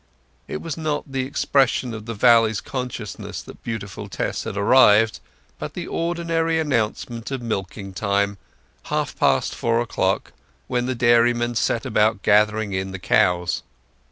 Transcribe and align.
It 0.47 0.63
was 0.63 0.77
not 0.77 1.11
the 1.11 1.27
expression 1.27 1.93
of 1.93 2.07
the 2.07 2.15
valley's 2.15 2.59
consciousness 2.59 3.39
that 3.43 3.61
beautiful 3.61 4.09
Tess 4.09 4.45
had 4.45 4.57
arrived, 4.57 5.19
but 5.59 5.75
the 5.75 5.85
ordinary 5.85 6.59
announcement 6.59 7.29
of 7.29 7.39
milking 7.43 7.93
time—half 7.93 9.15
past 9.19 9.53
four 9.53 9.79
o'clock, 9.79 10.33
when 10.65 10.87
the 10.87 10.95
dairymen 10.95 11.53
set 11.53 11.85
about 11.85 12.23
getting 12.23 12.73
in 12.73 12.93
the 12.93 12.97
cows. 12.97 13.61